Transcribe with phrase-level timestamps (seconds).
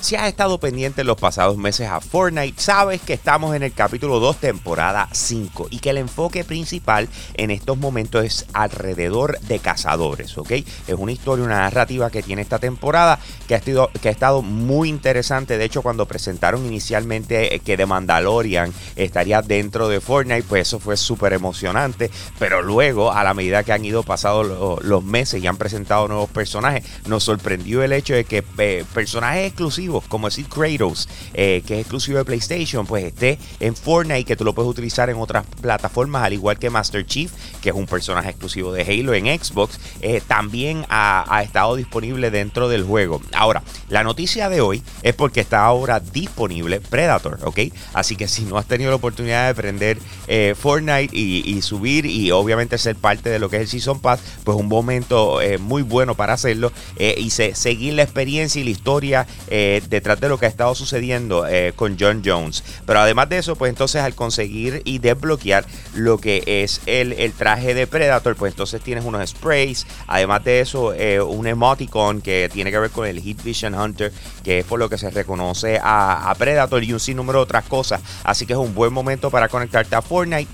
[0.00, 3.72] Si has estado pendiente en los pasados meses a Fortnite, sabes que estamos en el
[3.72, 9.58] capítulo 2, temporada 5, y que el enfoque principal en estos momentos es alrededor de
[9.58, 10.52] cazadores, ¿ok?
[10.52, 13.18] Es una historia, una narrativa que tiene esta temporada
[13.48, 15.58] que ha, estado, que ha estado muy interesante.
[15.58, 20.78] De hecho, cuando presentaron inicialmente eh, que The Mandalorian estaría dentro de Fortnite, pues eso
[20.78, 22.08] fue súper emocionante.
[22.38, 26.30] Pero luego, a la medida que han ido pasados los meses y han presentado nuevos
[26.30, 31.74] personajes, nos sorprendió el hecho de que eh, personajes exclusivos como decir Kratos, eh, que
[31.74, 35.44] es exclusivo de PlayStation, pues esté en Fortnite, que tú lo puedes utilizar en otras
[35.60, 37.32] plataformas, al igual que Master Chief,
[37.68, 42.70] que es un personaje exclusivo de Halo en Xbox, eh, también ha, estado disponible dentro
[42.70, 43.20] del juego.
[43.34, 47.60] Ahora, la noticia de hoy es porque está ahora disponible Predator, ¿ok?
[47.92, 52.30] Así que si no has tenido la oportunidad de prender eh, Fortnite y, subir y
[52.30, 56.14] obviamente ser parte de lo que es el Season Pass, pues un momento muy bueno
[56.14, 60.74] para hacerlo y seguir la experiencia y la historia detrás de lo que ha estado
[60.74, 62.62] sucediendo eh, con John Jones.
[62.86, 67.57] Pero además de eso, pues entonces al conseguir y desbloquear lo que es el, traje
[67.64, 69.86] de Predator, pues entonces tienes unos sprays.
[70.06, 74.12] Además de eso, eh, un emoticon que tiene que ver con el Heat Vision Hunter,
[74.42, 77.64] que es por lo que se reconoce a, a Predator y un sinnúmero de otras
[77.64, 78.00] cosas.
[78.24, 80.50] Así que es un buen momento para conectarte a Fortnite.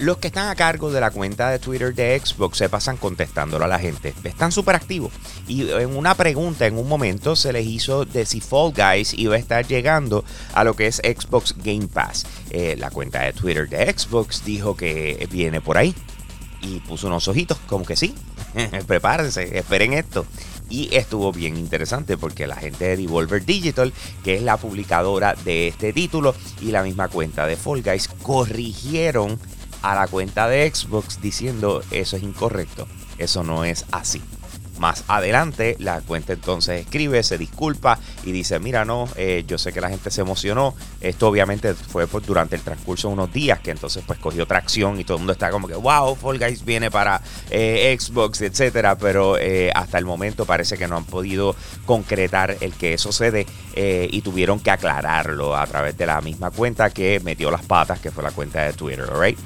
[0.00, 3.64] Los que están a cargo de la cuenta de Twitter de Xbox se pasan contestándolo
[3.64, 4.12] a la gente.
[4.24, 5.12] Están súper activos.
[5.46, 9.36] Y en una pregunta en un momento se les hizo de si Fall Guys iba
[9.36, 12.26] a estar llegando a lo que es Xbox Game Pass.
[12.50, 15.94] Eh, la cuenta de Twitter de Xbox dijo que viene por ahí.
[16.64, 18.14] Y puso unos ojitos, como que sí.
[18.86, 20.26] Prepárense, esperen esto.
[20.70, 23.92] Y estuvo bien interesante porque la gente de Devolver Digital,
[24.24, 29.38] que es la publicadora de este título, y la misma cuenta de Fall Guys, corrigieron
[29.82, 34.22] a la cuenta de Xbox diciendo eso es incorrecto, eso no es así.
[34.78, 39.72] Más adelante, la cuenta entonces escribe, se disculpa y dice: Mira, no, eh, yo sé
[39.72, 40.74] que la gente se emocionó.
[41.00, 45.04] Esto obviamente fue durante el transcurso de unos días que entonces pues cogió tracción y
[45.04, 48.96] todo el mundo está como que, wow, Fall Guys viene para eh, Xbox, etcétera.
[48.96, 51.54] Pero eh, hasta el momento parece que no han podido
[51.86, 56.50] concretar el que eso se dé y tuvieron que aclararlo a través de la misma
[56.50, 59.38] cuenta que metió las patas, que fue la cuenta de Twitter, ¿right?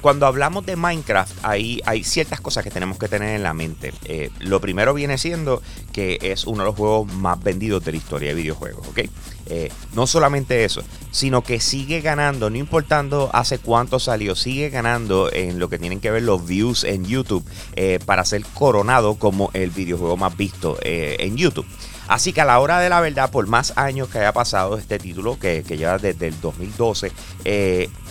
[0.00, 3.92] Cuando hablamos de Minecraft, ahí hay ciertas cosas que tenemos que tener en la mente.
[4.04, 5.62] Eh, lo primero viene siendo
[5.92, 9.00] que es uno de los juegos más vendidos de la historia de videojuegos, ¿ok?
[9.46, 15.30] Eh, no solamente eso, sino que sigue ganando, no importando hace cuánto salió, sigue ganando
[15.32, 17.44] en lo que tienen que ver los views en YouTube
[17.76, 21.66] eh, para ser coronado como el videojuego más visto en YouTube.
[22.10, 24.98] Así que a la hora de la verdad, por más años que haya pasado este
[24.98, 27.12] título, que, que lleva desde el 2012,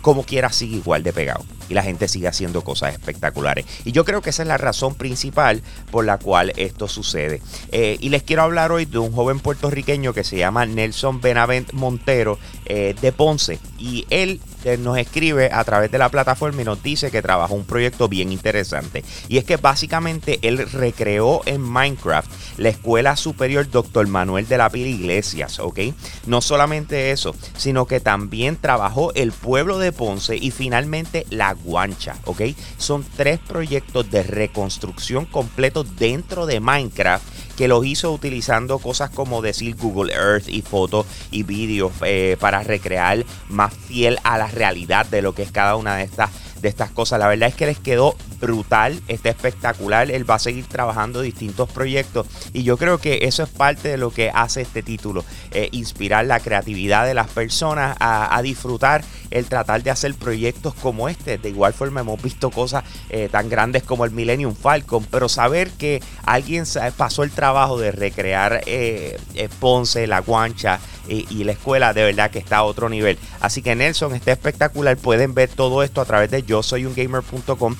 [0.00, 3.64] como quiera sigue igual de pegado y la gente sigue haciendo cosas espectaculares.
[3.84, 7.40] Y yo creo que esa es la razón principal por la cual esto sucede.
[7.70, 11.72] Eh, y les quiero hablar hoy de un joven puertorriqueño que se llama Nelson Benavent
[11.72, 13.60] Montero eh, de Ponce.
[13.78, 14.40] Y él
[14.78, 18.32] nos escribe a través de la plataforma y nos dice que trabajó un proyecto bien
[18.32, 19.04] interesante.
[19.28, 24.06] Y es que básicamente él recreó en Minecraft la Escuela Superior Dr.
[24.06, 25.80] Manuel de la Pila Iglesias, ¿ok?
[26.26, 32.16] No solamente eso, sino que también trabajó el pueblo de Ponce y finalmente la Guancha,
[32.24, 32.42] ¿ok?
[32.76, 37.24] Son tres proyectos de reconstrucción completo dentro de Minecraft
[37.60, 42.62] que los hizo utilizando cosas como decir Google Earth y fotos y vídeos eh, para
[42.62, 46.30] recrear más fiel a la realidad de lo que es cada una de estas
[46.60, 47.18] de estas cosas.
[47.18, 50.10] La verdad es que les quedó brutal, está espectacular.
[50.10, 53.98] Él va a seguir trabajando distintos proyectos y yo creo que eso es parte de
[53.98, 59.44] lo que hace este título, eh, inspirar la creatividad de las personas a, disfrutar el
[59.46, 61.36] tratar de hacer proyectos como este.
[61.36, 65.70] De igual forma hemos visto cosas eh, tan grandes como el Millennium Falcon, pero saber
[65.72, 66.64] que alguien
[66.96, 69.18] pasó el trabajo de recrear eh,
[69.60, 73.18] Ponce, La Guancha y, la escuela, de verdad que está a otro nivel.
[73.40, 76.94] Así que Nelson está espectacular, pueden ver todo esto a través de yo soy un
[76.94, 77.74] gamer.com.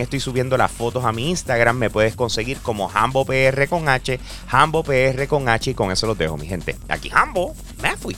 [0.00, 1.76] Estoy subiendo las fotos a mi Instagram.
[1.76, 4.18] Me puedes conseguir como HamboPR con H,
[4.48, 5.70] HamboPR con H.
[5.70, 6.76] Y con eso los dejo, mi gente.
[6.88, 8.16] Aquí Hambo, me fui.